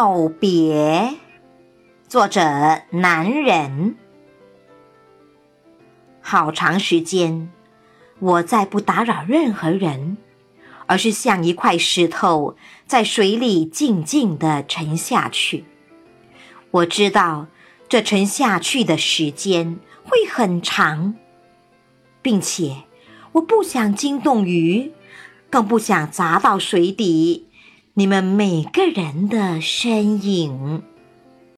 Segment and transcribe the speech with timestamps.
[0.00, 1.16] 告别，
[2.06, 2.40] 作者
[2.90, 3.96] 男人。
[6.20, 7.50] 好长时间，
[8.20, 10.16] 我再不打扰任何人，
[10.86, 12.56] 而是像一块石头
[12.86, 15.64] 在水里静静的沉下去。
[16.70, 17.48] 我知道
[17.88, 21.16] 这沉下去的时间会很长，
[22.22, 22.84] 并且
[23.32, 24.92] 我不想惊动鱼，
[25.50, 27.47] 更不想砸到水底。
[27.98, 30.84] 你们每个人的身影。